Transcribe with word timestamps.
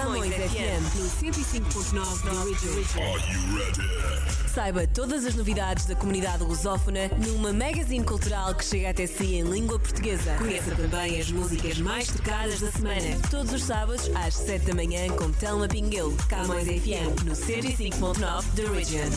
Camões 0.00 0.32
FM 0.32 0.82
no 0.96 1.10
105.9 1.10 2.24
da 2.24 2.32
Original. 2.40 3.14
Are 3.14 3.32
you 3.32 3.58
ready? 3.58 4.48
Saiba 4.48 4.86
todas 4.86 5.26
as 5.26 5.34
novidades 5.34 5.84
da 5.84 5.94
comunidade 5.94 6.42
lusófona 6.42 7.08
numa 7.18 7.52
magazine 7.52 8.02
cultural 8.02 8.54
que 8.54 8.64
chega 8.64 8.90
até 8.90 9.06
si 9.06 9.34
em 9.34 9.42
língua 9.42 9.78
portuguesa. 9.78 10.34
Conheça 10.38 10.74
também 10.74 11.20
as 11.20 11.30
músicas 11.30 11.78
mais 11.78 12.08
tocadas 12.08 12.60
da 12.60 12.72
semana. 12.72 13.18
Todos 13.30 13.52
os 13.52 13.62
sábados 13.62 14.10
às 14.14 14.34
7 14.34 14.64
da 14.66 14.74
manhã 14.74 15.06
com 15.10 15.30
Telma 15.32 15.68
Pinguel. 15.68 16.14
Camões 16.28 16.66
FM 16.66 17.22
no 17.24 17.32
105.9 17.32 18.44
da 18.54 18.70
Original. 18.72 19.10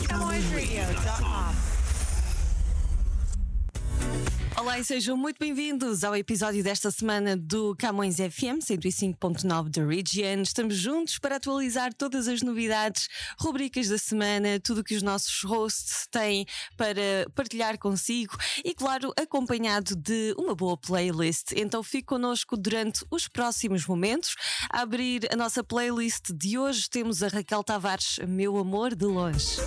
Olá 4.64 4.78
e 4.78 4.84
sejam 4.84 5.14
muito 5.14 5.36
bem-vindos 5.38 6.04
ao 6.04 6.16
episódio 6.16 6.64
desta 6.64 6.90
semana 6.90 7.36
do 7.36 7.76
Camões 7.76 8.16
FM 8.16 8.64
105.9 8.64 9.68
da 9.68 9.84
Region. 9.84 10.40
Estamos 10.40 10.74
juntos 10.76 11.18
para 11.18 11.36
atualizar 11.36 11.92
todas 11.92 12.26
as 12.26 12.40
novidades, 12.40 13.06
rubricas 13.38 13.88
da 13.88 13.98
semana, 13.98 14.58
tudo 14.58 14.80
o 14.80 14.82
que 14.82 14.94
os 14.94 15.02
nossos 15.02 15.42
hosts 15.42 16.08
têm 16.10 16.46
para 16.78 17.28
partilhar 17.34 17.78
consigo 17.78 18.38
e, 18.64 18.74
claro, 18.74 19.12
acompanhado 19.20 19.94
de 19.94 20.34
uma 20.38 20.54
boa 20.54 20.78
playlist. 20.78 21.52
Então 21.54 21.82
fique 21.82 22.06
connosco 22.06 22.56
durante 22.56 23.04
os 23.10 23.28
próximos 23.28 23.86
momentos. 23.86 24.34
A 24.72 24.80
abrir 24.80 25.28
a 25.30 25.36
nossa 25.36 25.62
playlist 25.62 26.32
de 26.32 26.56
hoje 26.56 26.88
temos 26.88 27.22
a 27.22 27.28
Raquel 27.28 27.62
Tavares, 27.62 28.18
Meu 28.26 28.56
Amor 28.56 28.94
de 28.94 29.04
Longe. 29.04 29.58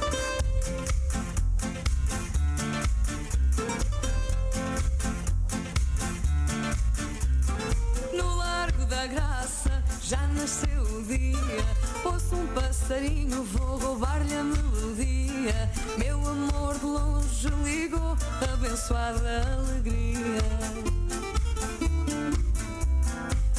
Graça 9.08 9.84
já 10.02 10.22
nasceu 10.28 10.82
o 10.82 11.04
dia. 11.04 11.66
Ouço 12.04 12.36
um 12.36 12.48
passarinho, 12.48 13.42
vou 13.44 13.78
roubar-lhe 13.78 14.36
a 14.36 14.44
melodia. 14.44 15.72
Meu 15.98 16.18
amor 16.28 16.78
de 16.78 16.86
longe 16.86 17.48
ligou, 17.64 18.18
abençoada 18.54 19.44
alegria. 19.54 20.42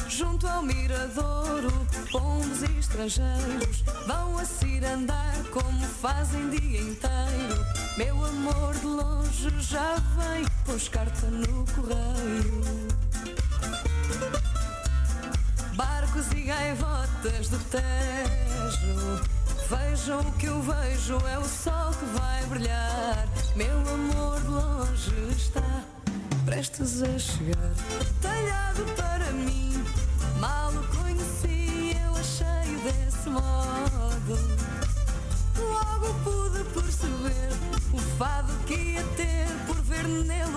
Junto 0.07 0.47
ao 0.47 0.61
miradouro, 0.61 1.71
pombos 2.11 2.61
e 2.61 2.79
estrangeiros 2.79 3.83
vão 4.05 4.37
a 4.37 4.45
cirandar 4.45 5.35
como 5.51 5.81
fazem 5.81 6.49
dia 6.49 6.81
inteiro. 6.81 7.65
Meu 7.97 8.23
amor 8.23 8.75
de 8.75 8.85
longe 8.85 9.49
já 9.61 9.95
vem, 9.95 10.45
pôs 10.65 10.87
carta 10.89 11.25
no 11.27 11.65
correio. 11.73 12.88
Barcos 16.09 16.31
e 16.31 16.41
gaivotas 16.41 17.49
do 17.49 17.59
Tejo. 17.69 19.21
Vejam 19.69 20.21
o 20.21 20.31
que 20.33 20.47
eu 20.47 20.59
vejo, 20.61 21.17
é 21.27 21.37
o 21.37 21.43
sol 21.43 21.91
que 21.91 22.05
vai 22.17 22.43
brilhar. 22.45 23.27
Meu 23.55 23.77
amor 23.77 24.43
longe 24.49 25.13
está 25.37 25.83
prestes 26.45 27.03
a 27.03 27.19
chegar. 27.19 27.73
Talhado 28.21 28.85
para 28.95 29.31
mim, 29.33 29.83
mal 30.39 30.71
o 30.71 30.83
conheci 30.97 31.95
Eu 32.03 32.15
achei 32.15 32.75
desse 32.83 33.29
modo. 33.29 34.39
Logo 35.59 36.13
pude 36.23 36.63
perceber 36.73 37.51
o 37.93 37.97
fado 38.17 38.51
que 38.65 38.73
ia 38.73 39.03
ter 39.15 39.47
Por 39.67 39.75
ver 39.81 40.07
nele 40.07 40.48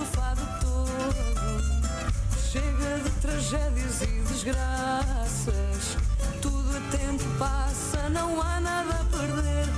Tudo 6.41 6.75
a 6.75 6.97
tempo 6.97 7.23
passa, 7.39 8.09
não 8.09 8.41
há 8.41 8.59
nada 8.59 8.95
a 8.95 9.05
perder. 9.05 9.69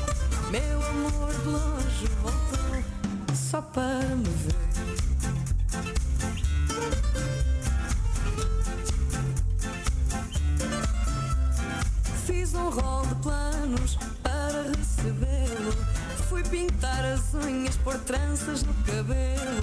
Meu 0.50 0.84
amor 0.88 1.32
de 1.36 1.48
longe 1.50 2.08
voltou 2.24 2.84
só 3.36 3.62
para 3.62 4.16
me 4.16 4.24
ver. 4.24 4.56
Fiz 12.26 12.56
um 12.56 12.70
rol 12.72 13.06
de 13.06 13.16
planos 13.22 14.00
para 14.24 14.64
recebê-lo. 14.76 15.74
Fui 16.28 16.42
pintar 16.42 17.06
as 17.06 17.36
unhas, 17.36 17.78
pôr 17.78 18.00
tranças 18.00 18.64
no 18.64 18.74
cabelo. 18.86 19.55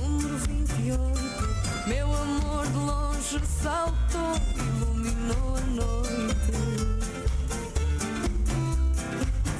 Número 0.00 0.36
28. 0.38 1.86
Meu 1.86 2.14
amor 2.14 2.66
de 2.66 2.78
longe 2.78 3.40
saltou, 3.62 4.34
iluminou 4.56 5.56
a 5.56 5.60
noite. 5.60 6.96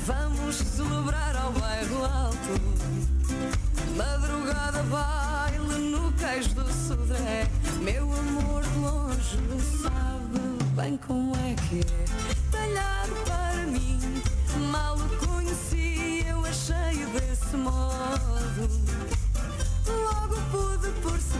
Vamos 0.06 0.56
celebrar 0.56 1.34
ao 1.36 1.52
bairro 1.52 2.04
alto 2.04 2.60
Madrugada 3.96 4.82
baile 4.84 5.90
no 5.90 6.12
cais 6.12 6.46
do 6.48 6.64
Sodré 6.72 7.48
Meu 7.80 8.04
amor 8.04 8.62
de 8.62 8.78
longe 8.78 9.38
sabe 9.82 10.38
bem 10.76 10.96
como 10.98 11.34
é 11.36 11.56
que 11.68 11.80
é 11.80 12.04
Talhado 12.52 13.14
para 13.24 13.66
mim, 13.66 14.15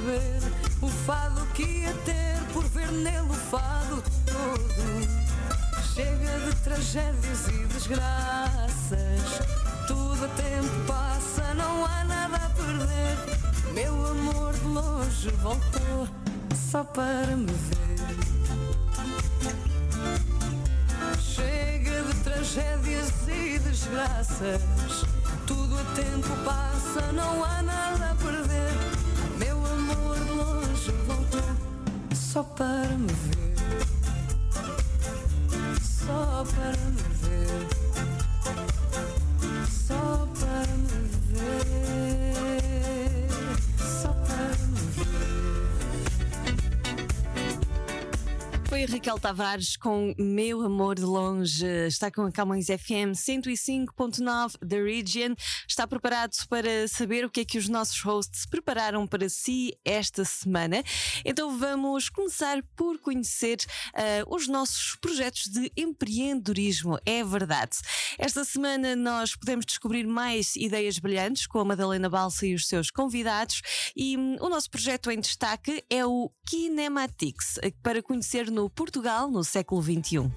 perceber 0.07 0.41
o 0.81 0.89
fado 0.89 1.45
que 1.55 1.63
ia 1.63 1.93
ter 2.05 2.39
Por 2.53 2.65
ver 2.69 2.91
nele 2.93 3.29
o 3.29 3.35
fado 3.35 4.03
todo 4.25 5.27
Chega 5.95 6.39
de 6.41 6.55
tragédias 6.57 7.49
e 7.49 7.65
desgraças. 7.69 8.99
Tudo 9.87 10.27
a 10.27 10.29
tempo 10.29 10.87
passa, 10.87 11.55
não 11.55 11.87
há 11.87 12.05
nada 12.05 12.37
a 12.37 12.51
perder. 12.51 13.17
Meu 13.73 14.07
amor 14.07 14.53
de 14.53 14.67
longe 14.67 15.31
voltou 15.43 16.07
só 16.71 16.85
para 16.85 17.35
me 17.35 17.47
ver. 17.47 17.97
Chega 21.19 22.03
de 22.03 22.15
tragédias 22.23 23.11
e 23.27 23.59
desgraças. 23.59 24.61
Tudo 25.47 25.79
a 25.79 25.85
tempo 25.95 26.29
passa, 26.45 27.11
não 27.13 27.43
há 27.43 27.63
nada 27.63 28.11
a 28.11 28.15
perder. 28.17 28.86
Longe 30.37 30.93
voltou 31.07 31.41
só 32.15 32.43
para 32.43 32.95
me 32.99 33.07
ver. 33.07 33.57
Só 35.81 36.45
para 36.55 36.77
me 36.91 37.03
ver, 37.23 37.56
Raquel 48.97 49.19
Tavares 49.19 49.77
com 49.77 50.15
Meu 50.17 50.63
Amor 50.63 50.95
de 50.95 51.03
Longe. 51.03 51.67
Está 51.87 52.11
com 52.11 52.23
a 52.23 52.33
Camões 52.33 52.69
FM 52.69 53.13
105.9 53.13 54.55
da 54.63 54.77
Region. 54.79 55.35
Está 55.69 55.87
preparado 55.87 56.35
para 56.49 56.89
saber 56.89 57.23
o 57.23 57.31
que 57.31 57.41
é 57.41 57.45
que 57.45 57.59
os 57.59 57.69
nossos 57.69 58.01
hosts 58.01 58.47
prepararam 58.47 59.07
para 59.07 59.29
si 59.29 59.77
esta 59.85 60.25
semana. 60.25 60.83
Então 61.27 61.59
vamos 61.59 62.09
começar 62.09 62.63
por 62.75 62.99
conhecer 62.99 63.59
ah, 63.93 64.25
os 64.29 64.49
nossos 64.49 64.97
projetos 64.99 65.43
de 65.43 65.71
empreendedorismo. 65.77 66.99
É 67.05 67.23
verdade. 67.23 67.77
Esta 68.17 68.47
semana 68.47 68.97
nós 68.97 69.37
podemos 69.37 69.67
descobrir 69.67 70.07
mais 70.07 70.57
ideias 70.57 70.99
brilhantes 70.99 71.47
com 71.47 71.59
a 71.59 71.65
Madalena 71.67 72.09
Balsa 72.09 72.47
e 72.47 72.55
os 72.55 72.67
seus 72.67 72.91
convidados. 72.91 73.61
E 73.95 74.17
hum, 74.17 74.37
o 74.41 74.49
nosso 74.49 74.71
projeto 74.71 75.11
em 75.11 75.21
destaque 75.21 75.85
é 75.91 76.07
o 76.07 76.33
Kinematics, 76.49 77.59
para 77.83 78.03
conhecer 78.03 78.51
no 78.51 78.71
Portugal 78.97 79.31
no 79.31 79.45
século 79.45 79.83
XXI. 79.83 80.31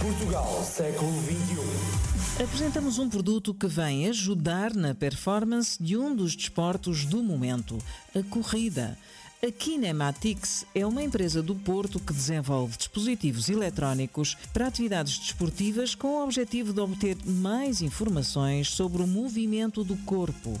Portugal, 0.00 0.64
século 0.64 1.12
XXI. 1.22 2.42
Apresentamos 2.42 2.98
um 2.98 3.08
produto 3.08 3.54
que 3.54 3.68
vem 3.68 4.08
ajudar 4.08 4.74
na 4.74 4.92
performance 4.92 5.80
de 5.80 5.96
um 5.96 6.12
dos 6.16 6.34
desportos 6.34 7.04
do 7.04 7.22
momento, 7.22 7.78
a 8.12 8.24
corrida. 8.28 8.98
A 9.40 9.52
Kinematics 9.52 10.66
é 10.74 10.84
uma 10.84 11.02
empresa 11.02 11.40
do 11.40 11.54
Porto 11.54 12.00
que 12.00 12.12
desenvolve 12.12 12.76
dispositivos 12.76 13.48
eletrónicos 13.48 14.36
para 14.52 14.66
atividades 14.66 15.16
desportivas 15.16 15.94
com 15.94 16.08
o 16.08 16.24
objetivo 16.24 16.72
de 16.72 16.80
obter 16.80 17.16
mais 17.24 17.82
informações 17.82 18.68
sobre 18.68 19.00
o 19.00 19.06
movimento 19.06 19.84
do 19.84 19.96
corpo. 19.98 20.58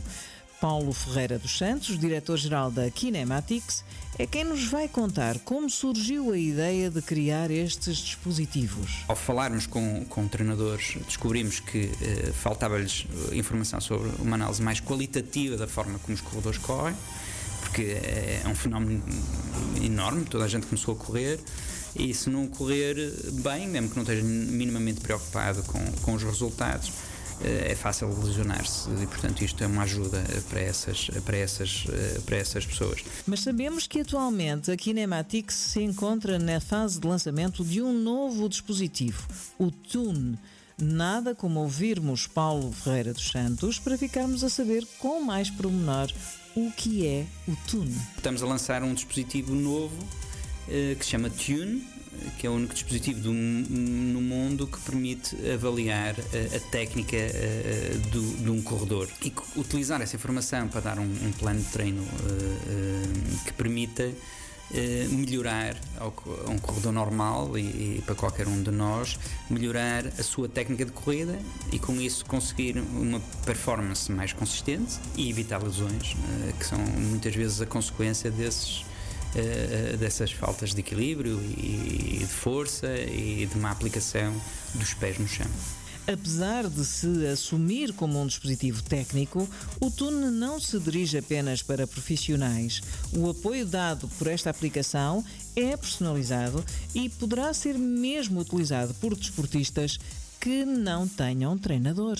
Paulo 0.62 0.92
Ferreira 0.92 1.40
dos 1.40 1.58
Santos, 1.58 1.98
diretor-geral 1.98 2.70
da 2.70 2.88
Kinematics, 2.88 3.82
é 4.16 4.24
quem 4.24 4.44
nos 4.44 4.64
vai 4.68 4.86
contar 4.86 5.40
como 5.40 5.68
surgiu 5.68 6.30
a 6.30 6.38
ideia 6.38 6.88
de 6.88 7.02
criar 7.02 7.50
estes 7.50 7.96
dispositivos. 7.96 9.02
Ao 9.08 9.16
falarmos 9.16 9.66
com, 9.66 10.04
com 10.04 10.28
treinadores, 10.28 10.98
descobrimos 11.04 11.58
que 11.58 11.90
eh, 12.00 12.30
faltava-lhes 12.32 13.08
eh, 13.32 13.36
informação 13.36 13.80
sobre 13.80 14.08
uma 14.20 14.36
análise 14.36 14.62
mais 14.62 14.78
qualitativa 14.78 15.56
da 15.56 15.66
forma 15.66 15.98
como 15.98 16.14
os 16.14 16.20
corredores 16.20 16.58
correm, 16.58 16.94
porque 17.62 17.82
é, 17.82 18.42
é 18.44 18.48
um 18.48 18.54
fenómeno 18.54 19.02
enorme, 19.82 20.24
toda 20.26 20.44
a 20.44 20.48
gente 20.48 20.66
começou 20.68 20.94
a 20.94 20.96
correr. 20.96 21.40
E 21.96 22.14
se 22.14 22.30
não 22.30 22.46
correr 22.46 22.94
bem, 23.42 23.66
mesmo 23.66 23.90
que 23.90 23.96
não 23.96 24.04
esteja 24.04 24.22
minimamente 24.22 25.00
preocupado 25.00 25.64
com, 25.64 25.84
com 26.02 26.14
os 26.14 26.22
resultados, 26.22 26.88
eh, 26.88 27.11
é 27.44 27.74
fácil 27.74 28.08
lesionar-se 28.22 28.88
e, 29.02 29.06
portanto, 29.06 29.42
isto 29.42 29.62
é 29.62 29.66
uma 29.66 29.82
ajuda 29.82 30.22
para 30.48 30.60
essas, 30.60 31.10
para, 31.24 31.36
essas, 31.36 31.84
eh, 31.88 32.20
para 32.24 32.36
essas 32.36 32.64
pessoas. 32.64 33.02
Mas 33.26 33.40
sabemos 33.40 33.86
que 33.86 34.00
atualmente 34.00 34.70
a 34.70 34.76
Kinematics 34.76 35.54
se 35.54 35.82
encontra 35.82 36.38
na 36.38 36.60
fase 36.60 37.00
de 37.00 37.06
lançamento 37.06 37.64
de 37.64 37.82
um 37.82 37.92
novo 37.92 38.48
dispositivo, 38.48 39.26
o 39.58 39.70
Tune. 39.70 40.38
Nada 40.80 41.34
como 41.34 41.60
ouvirmos 41.60 42.26
Paulo 42.26 42.72
Ferreira 42.72 43.12
dos 43.12 43.30
Santos 43.30 43.78
para 43.78 43.98
ficarmos 43.98 44.42
a 44.42 44.48
saber 44.48 44.86
com 44.98 45.20
mais 45.20 45.50
pormenor 45.50 46.10
o 46.56 46.70
que 46.72 47.06
é 47.06 47.26
o 47.46 47.56
Tune. 47.66 47.96
Estamos 48.16 48.42
a 48.42 48.46
lançar 48.46 48.82
um 48.82 48.94
dispositivo 48.94 49.54
novo 49.54 49.96
eh, 50.68 50.96
que 50.98 51.04
se 51.04 51.12
chama 51.12 51.30
Tune, 51.30 51.86
que 52.38 52.46
é 52.46 52.50
o 52.50 52.54
único 52.54 52.74
dispositivo 52.74 53.20
do, 53.20 53.32
no 53.32 54.20
mundo 54.20 54.66
que 54.66 54.78
permite 54.80 55.36
avaliar 55.50 56.14
a, 56.18 56.36
eh, 56.36 56.56
a 56.56 56.60
técnica 56.70 57.16
uh, 57.16 57.98
do, 58.10 58.36
de 58.42 58.50
um 58.50 58.62
corredor. 58.62 59.08
E 59.22 59.32
utilizar 59.56 60.00
essa 60.00 60.16
informação 60.16 60.68
para 60.68 60.80
dar 60.80 60.98
um, 60.98 61.04
um 61.04 61.32
plano 61.32 61.60
de 61.60 61.66
treino 61.66 62.02
uh, 62.02 63.44
que 63.44 63.52
permita 63.52 64.10
melhorar 65.10 65.76
ao, 65.98 66.14
a 66.46 66.50
um 66.50 66.56
corredor 66.56 66.94
normal 66.94 67.58
e, 67.58 67.60
e, 67.98 68.02
para 68.06 68.14
qualquer 68.14 68.48
um 68.48 68.62
de 68.62 68.70
nós 68.70 69.18
melhorar 69.50 70.06
a 70.06 70.22
sua 70.22 70.48
técnica 70.48 70.86
de 70.86 70.92
corrida 70.92 71.38
e 71.70 71.78
com 71.78 72.00
isso 72.00 72.24
conseguir 72.24 72.78
uma 72.78 73.20
performance 73.44 74.10
mais 74.10 74.32
consistente 74.32 74.98
e 75.14 75.28
evitar 75.28 75.62
lesões 75.62 76.16
que 76.58 76.64
são 76.64 76.78
muitas 76.78 77.34
vezes 77.34 77.60
a 77.60 77.66
consequência 77.66 78.30
desses 78.30 78.82
uh, 79.34 79.96
dessas 79.96 80.32
faltas 80.32 80.74
de 80.74 80.80
equilíbrio 80.80 81.40
e, 81.56 82.18
de 82.18 82.26
força 82.26 82.88
e 82.96 83.46
de 83.46 83.58
uma 83.58 83.70
aplicação 83.70 84.34
dos 84.74 84.94
pés 84.94 85.18
no 85.18 85.28
chão. 85.28 85.46
Apesar 86.06 86.68
de 86.68 86.84
se 86.84 87.26
assumir 87.28 87.92
como 87.92 88.20
um 88.20 88.26
dispositivo 88.26 88.82
técnico, 88.82 89.48
o 89.80 89.88
Tune 89.88 90.32
não 90.32 90.58
se 90.58 90.78
dirige 90.80 91.18
apenas 91.18 91.62
para 91.62 91.86
profissionais. 91.86 92.80
O 93.16 93.30
apoio 93.30 93.64
dado 93.64 94.08
por 94.18 94.26
esta 94.26 94.50
aplicação 94.50 95.24
é 95.54 95.76
personalizado 95.76 96.64
e 96.92 97.08
poderá 97.08 97.54
ser 97.54 97.78
mesmo 97.78 98.40
utilizado 98.40 98.92
por 98.94 99.14
desportistas 99.14 99.98
que 100.40 100.64
não 100.64 101.06
tenham 101.06 101.56
treinador. 101.56 102.18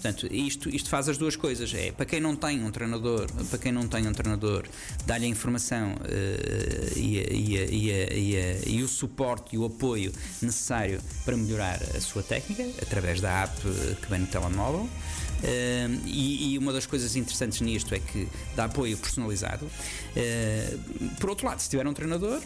Portanto, 0.00 0.26
isto, 0.32 0.74
isto 0.74 0.88
faz 0.88 1.10
as 1.10 1.18
duas 1.18 1.36
coisas. 1.36 1.74
É 1.74 1.92
para 1.92 2.06
quem 2.06 2.20
não 2.20 2.34
tem 2.34 2.64
um 2.64 2.70
treinador, 2.70 3.30
para 3.50 3.58
quem 3.58 3.70
não 3.70 3.86
tem 3.86 4.08
um 4.08 4.12
treinador, 4.12 4.64
dá-lhe 5.04 5.26
a 5.26 5.28
informação 5.28 5.92
uh, 5.92 6.98
e, 6.98 8.82
o 8.82 8.88
suporte 8.88 9.56
e 9.56 9.58
o 9.58 9.66
apoio 9.66 10.10
necessário 10.40 11.02
para 11.22 11.36
melhorar 11.36 11.78
a 11.94 12.00
sua 12.00 12.22
técnica 12.22 12.66
através 12.80 13.20
da 13.20 13.42
app 13.42 13.60
que 13.60 14.08
vem 14.08 14.20
no 14.20 14.26
telemóvel. 14.26 14.88
Uh, 15.42 16.00
e, 16.06 16.54
e, 16.54 16.58
uma 16.58 16.72
das 16.72 16.86
coisas 16.86 17.14
interessantes 17.14 17.60
nisto 17.60 17.94
é 17.94 17.98
que 17.98 18.26
dá 18.56 18.64
apoio 18.64 18.96
personalizado. 18.96 19.66
Uh, 19.66 21.10
por 21.20 21.28
outro 21.28 21.46
lado, 21.46 21.60
se 21.60 21.68
tiver 21.68 21.86
um 21.86 21.92
treinador, 21.92 22.40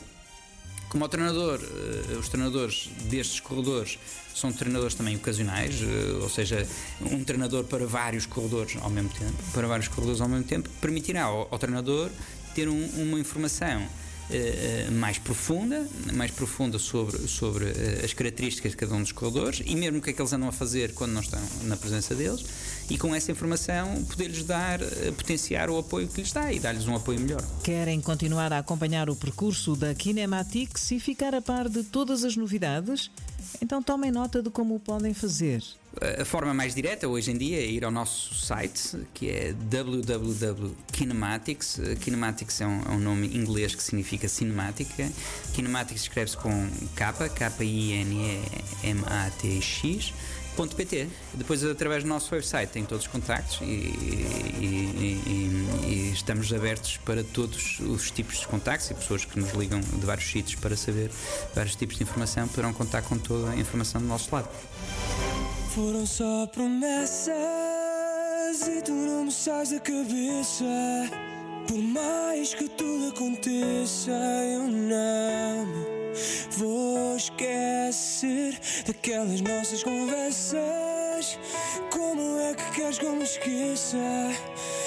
como 0.94 1.06
o 1.06 1.08
treinador, 1.08 1.58
uh, 1.58 2.19
os 2.20 2.29
treinadores 2.29 2.88
destes 3.06 3.41
corredores 3.41 3.99
são 4.32 4.52
treinadores 4.52 4.94
também 4.94 5.17
ocasionais, 5.17 5.82
uh, 5.82 6.23
ou 6.23 6.29
seja, 6.29 6.64
um 7.00 7.25
treinador 7.25 7.64
para 7.64 7.85
vários 7.85 8.26
corredores 8.26 8.76
ao 8.81 8.88
mesmo 8.88 9.08
tempo, 9.08 9.35
para 9.52 9.67
vários 9.67 9.88
corredores 9.88 10.20
ao 10.20 10.29
mesmo 10.29 10.44
tempo, 10.44 10.70
permitirá 10.81 11.25
ao, 11.25 11.49
ao 11.50 11.58
treinador 11.58 12.11
ter 12.55 12.69
um, 12.69 12.87
uma 12.96 13.19
informação 13.19 13.85
Uh, 14.30 14.90
mais 14.92 15.18
profunda, 15.18 15.86
mais 16.14 16.30
profunda 16.30 16.78
sobre, 16.78 17.28
sobre 17.28 17.66
uh, 17.66 18.04
as 18.04 18.14
características 18.14 18.72
de 18.72 18.76
cada 18.78 18.94
um 18.94 19.02
dos 19.02 19.12
corredores 19.12 19.62
e 19.66 19.76
mesmo 19.76 19.98
o 19.98 20.02
que 20.02 20.10
é 20.10 20.12
que 20.14 20.20
eles 20.20 20.32
andam 20.32 20.48
a 20.48 20.52
fazer 20.52 20.94
quando 20.94 21.12
não 21.12 21.20
estão 21.20 21.40
na 21.64 21.76
presença 21.76 22.14
deles 22.14 22.42
e 22.88 22.96
com 22.96 23.14
essa 23.14 23.30
informação 23.30 24.02
poder-lhes 24.04 24.44
dar, 24.44 24.80
potenciar 25.16 25.68
o 25.68 25.78
apoio 25.78 26.08
que 26.08 26.22
lhes 26.22 26.32
dá 26.32 26.50
e 26.50 26.58
dar-lhes 26.58 26.86
um 26.86 26.96
apoio 26.96 27.20
melhor. 27.20 27.42
Querem 27.62 28.00
continuar 28.00 28.50
a 28.52 28.58
acompanhar 28.58 29.10
o 29.10 29.16
percurso 29.16 29.76
da 29.76 29.94
Kinematics 29.94 30.90
e 30.90 30.98
ficar 30.98 31.34
a 31.34 31.42
par 31.42 31.68
de 31.68 31.82
todas 31.84 32.24
as 32.24 32.34
novidades? 32.34 33.10
Então 33.60 33.82
tomem 33.82 34.10
nota 34.10 34.42
de 34.42 34.48
como 34.48 34.74
o 34.74 34.80
podem 34.80 35.12
fazer. 35.12 35.62
A 36.20 36.25
forma 36.25 36.52
mais 36.52 36.75
direta 36.75 37.06
hoje 37.06 37.31
em 37.31 37.38
dia 37.38 37.58
é 37.58 37.67
ir 37.67 37.85
ao 37.85 37.91
nosso 37.91 38.35
site, 38.35 39.06
que 39.12 39.29
é 39.31 39.52
www.kinematics. 39.52 41.81
Kinematics 42.00 42.61
é 42.61 42.67
um, 42.67 42.82
é 42.82 42.91
um 42.91 42.99
nome 42.99 43.29
inglês 43.37 43.75
que 43.75 43.82
significa 43.82 44.29
cinemática. 44.29 45.11
Kinematics 45.52 46.02
escreve-se 46.02 46.37
com 46.37 46.69
K, 46.96 47.29
K-I-N-E-M-A-T-X. 47.29 48.05
.pt. 50.55 51.08
Depois, 51.35 51.64
através 51.64 52.05
do 52.05 52.08
nosso 52.08 52.32
website, 52.32 52.70
tem 52.70 52.85
todos 52.85 53.06
os 53.06 53.11
contactos 53.11 53.61
e, 53.61 53.64
e, 53.64 55.20
e, 55.26 55.50
e, 55.85 56.12
estamos 56.14 56.52
abertos 56.52 56.96
para 56.99 57.25
todos 57.25 57.81
os 57.81 58.12
tipos 58.12 58.38
de 58.38 58.46
contactos 58.46 58.88
e 58.91 58.94
pessoas 58.94 59.25
que 59.25 59.37
nos 59.38 59.52
ligam 59.52 59.81
de 59.81 60.06
vários 60.06 60.31
sítios 60.31 60.61
para 60.61 60.76
saber 60.76 61.11
vários 61.55 61.75
tipos 61.75 61.96
de 61.96 62.05
informação 62.05 62.46
poderão 62.46 62.73
contar 62.73 63.02
com 63.02 63.19
toda 63.19 63.50
a 63.50 63.56
informação 63.56 64.00
do 64.00 64.06
nosso 64.06 64.32
lado. 64.32 64.49
Foram 65.74 66.06
só 66.06 66.46
promessas 66.46 67.34
e 68.68 68.80
tu 68.80 68.92
não 68.92 69.24
me 69.24 69.32
sais 69.32 69.70
da 69.70 69.80
cabeça. 69.80 70.64
Por 71.66 71.78
mais 71.78 72.54
que 72.54 72.68
tudo 72.68 73.08
aconteça, 73.08 74.12
eu 74.12 74.68
não 74.68 75.66
vou 76.52 77.16
esquecer 77.16 78.56
daquelas 78.86 79.40
nossas 79.40 79.82
conversas. 79.82 81.40
Como 81.90 82.38
é 82.38 82.54
que 82.54 82.70
queres 82.76 83.00
que 83.00 83.06
eu 83.06 83.16
me 83.16 83.24
esqueça? 83.24 83.98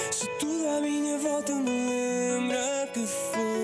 Se 0.09 0.25
tudo 0.39 0.69
à 0.69 0.79
minha 0.79 1.17
volta 1.17 1.53
me 1.53 1.69
lembra 1.69 2.89
que 2.93 3.05
foram 3.05 3.56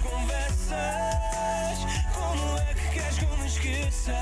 conversas. 0.00 1.78
Como 2.14 2.58
é 2.58 2.74
que 2.74 2.88
queres 2.94 3.18
que 3.18 3.24
eu 3.24 3.36
me 3.38 3.46
esqueça? 3.46 4.12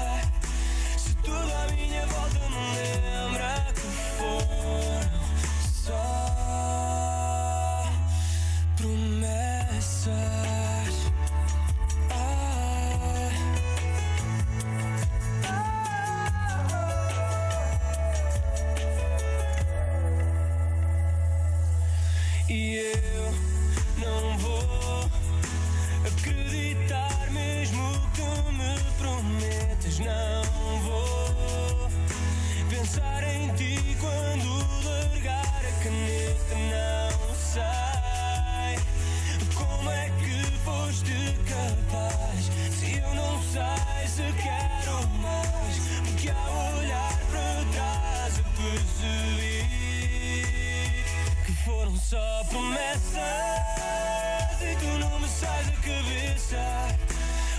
promessas 52.76 54.60
e 54.60 54.76
tu 54.76 54.98
não 54.98 55.18
me 55.20 55.28
sais 55.28 55.66
da 55.66 55.72
cabeça. 55.72 56.98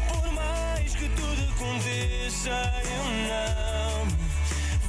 Por 0.07 0.31
mais 0.31 0.95
que 0.95 1.09
tudo 1.09 1.51
aconteça, 1.53 2.73
eu 2.83 3.03
não 3.27 4.07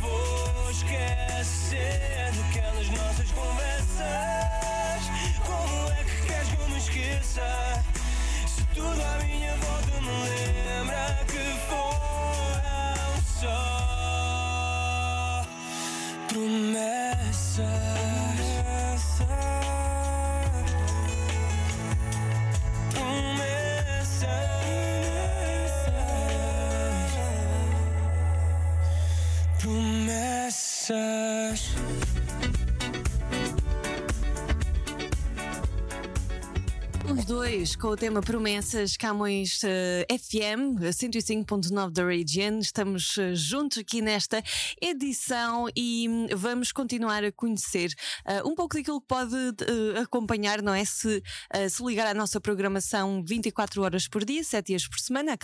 vou 0.00 0.70
esquecer 0.70 2.30
daquelas 2.36 2.88
nossas 2.90 3.30
conversas. 3.32 5.02
Como 5.46 5.90
é 5.92 6.04
que 6.04 6.26
queres 6.26 6.48
que 6.48 6.60
eu 6.60 6.68
me 6.68 6.78
esqueça? 6.78 7.84
Se 8.46 8.62
tudo 8.74 9.02
à 9.02 9.24
minha 9.24 9.56
volta 9.56 10.00
me 10.00 10.08
lembra. 10.08 10.47
2 37.48 37.76
com 37.76 37.88
o 37.88 37.96
tema 37.96 38.20
Promessas 38.20 38.94
Camões 38.94 39.62
uh, 39.62 40.18
FM 40.18 40.78
105.9 40.82 41.90
da 41.92 42.06
Region. 42.06 42.58
Estamos 42.58 43.16
eh, 43.16 43.30
uh, 43.30 43.34
juntos 43.34 43.78
aqui 43.78 44.02
nesta 44.02 44.42
edição 44.82 45.66
e 45.74 46.06
um, 46.10 46.26
vamos 46.36 46.72
continuar 46.72 47.24
a 47.24 47.32
conhecer 47.32 47.94
uh, 48.26 48.46
um 48.46 48.54
pouco 48.54 48.76
daquilo 48.76 49.00
que 49.00 49.06
pode 49.06 49.34
eh, 49.34 49.98
acompanhar, 50.00 50.60
não 50.60 50.74
é? 50.74 50.84
Se, 50.84 51.22
se 51.70 51.82
ligar 51.82 52.06
à 52.06 52.12
nossa 52.12 52.38
programação 52.38 53.24
24 53.26 53.82
horas 53.82 54.06
por 54.06 54.26
dia, 54.26 54.44
7 54.44 54.66
dias 54.66 54.86
por 54.86 54.98
semana, 54.98 55.32
a 55.32 55.38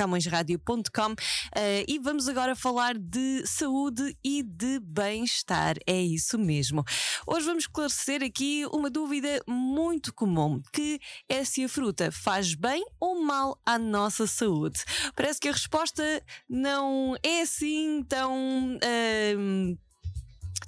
e 1.89 1.99
vamos 1.99 2.29
agora 2.29 2.55
falar 2.55 2.99
de 2.99 3.47
saúde 3.47 4.15
e 4.23 4.43
de 4.43 4.79
bem-estar. 4.81 5.77
É 5.87 6.03
isso 6.03 6.39
mesmo. 6.39 6.85
Hoje 7.27 7.47
vamos 7.47 7.65
esclarecer 7.65 8.23
aqui 8.23 8.67
uma 8.73 8.91
dúvida 8.91 9.41
muito 9.49 10.13
comum, 10.13 10.61
que 10.71 11.01
é 11.29 11.45
se 11.45 11.65
a 11.65 11.69
fruta 11.69 11.94
faz 12.11 12.55
bem 12.55 12.85
ou 13.01 13.23
mal 13.25 13.59
à 13.65 13.79
nossa 13.79 14.27
saúde. 14.27 14.85
Parece 15.15 15.41
que 15.41 15.49
a 15.49 15.53
resposta 15.53 16.03
não 16.49 17.17
é 17.23 17.43
assim 17.43 18.03
tão. 18.09 18.79
ahm, 18.83 19.77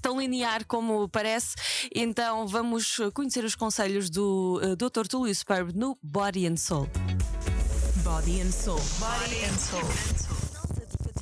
Tão 0.03 0.21
linear 0.21 0.65
como 0.67 1.09
parece, 1.09 1.55
então 1.93 2.47
vamos 2.47 2.99
conhecer 3.15 3.45
os 3.45 3.57
conselhos 3.57 4.09
do 4.11 4.61
eh, 4.63 4.77
Dr. 4.77 5.07
Túlio 5.09 5.35
Superb 5.35 5.73
no 5.75 5.99
Body 6.03 6.47
and 6.47 6.57
Soul. 6.57 6.89
Body 8.05 8.41
and 8.41 8.53
Soul. 8.53 8.81
Body 9.01 9.45
and 9.45 9.59
Soul. 9.59 10.46